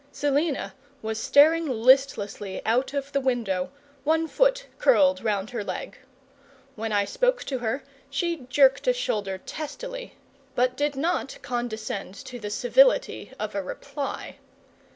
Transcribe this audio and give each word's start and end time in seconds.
Selina 0.11 0.73
was 1.03 1.19
staring 1.19 1.67
listlessly 1.67 2.59
out 2.65 2.91
of 2.91 3.11
the 3.11 3.21
window, 3.21 3.69
one 4.03 4.27
foot 4.27 4.65
curled 4.79 5.23
round 5.23 5.51
her 5.51 5.63
leg. 5.63 5.95
When 6.73 6.91
I 6.91 7.05
spoke 7.05 7.43
to 7.43 7.59
her 7.59 7.83
she 8.09 8.47
jerked 8.49 8.87
a 8.87 8.93
shoulder 8.93 9.37
testily, 9.37 10.17
but 10.55 10.75
did 10.75 10.95
not 10.95 11.37
condescend 11.43 12.15
to 12.25 12.39
the 12.39 12.49
civility 12.49 13.31
of 13.37 13.53
a 13.53 13.61
reply. 13.61 14.37